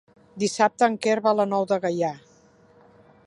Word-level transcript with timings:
Dissabte 0.43 0.87
en 0.91 0.95
Quer 1.03 1.17
va 1.27 1.35
a 1.35 1.37
la 1.41 1.47
Nou 1.51 1.69
de 1.73 1.79
Gaià. 1.85 2.13